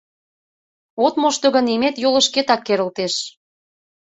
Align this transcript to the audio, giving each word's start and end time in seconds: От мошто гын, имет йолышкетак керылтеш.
От 1.05 1.13
мошто 1.21 1.47
гын, 1.55 1.65
имет 1.75 1.95
йолышкетак 2.03 2.61
керылтеш. 2.67 3.13